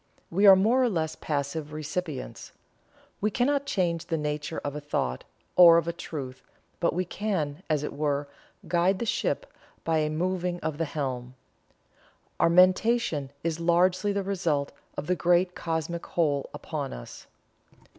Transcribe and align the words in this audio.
We 0.31 0.47
are 0.47 0.55
more 0.55 0.81
or 0.81 0.89
less 0.89 1.15
passive 1.15 1.73
recipients. 1.73 2.53
We 3.21 3.29
cannot 3.29 3.67
change 3.67 4.07
the 4.07 4.17
nature 4.17 4.57
of 4.63 4.75
a 4.75 4.81
thought, 4.81 5.25
or 5.55 5.77
of 5.77 5.87
a 5.87 5.93
truth, 5.93 6.41
but 6.79 6.93
we 6.95 7.05
can, 7.05 7.61
as 7.69 7.83
it 7.83 7.93
were, 7.93 8.27
guide 8.67 8.97
the 8.97 9.05
ship 9.05 9.45
by 9.83 9.99
a 9.99 10.09
moving 10.09 10.59
of 10.61 10.79
the 10.79 10.85
helm. 10.85 11.35
Our 12.39 12.49
mentation 12.49 13.29
is 13.43 13.59
largely 13.59 14.11
the 14.11 14.23
result 14.23 14.71
of 14.97 15.05
the 15.05 15.15
great 15.15 15.53
Cosmic 15.53 16.03
Whole 16.07 16.49
upon 16.51 16.93
us." 16.93 17.27